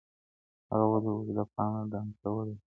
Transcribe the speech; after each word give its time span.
هغه 0.69 0.85
ولي 0.91 1.09
اوږده 1.13 1.43
پاڼه 1.53 1.81
ډنډ 1.91 2.11
ته 2.21 2.27
وړې 2.35 2.53
ده؟ 2.57 2.63